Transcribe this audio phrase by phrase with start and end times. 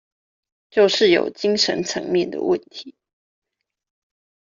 [0.71, 2.95] 就是有精神層面的問題